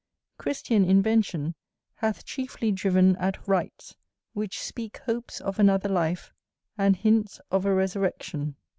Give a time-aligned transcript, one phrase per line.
[0.39, 1.53] Christian invention
[1.97, 3.95] hath chiefly driven at rites,
[4.33, 6.33] which speak hopes of another life,
[6.75, 8.55] and hints of a resurrection.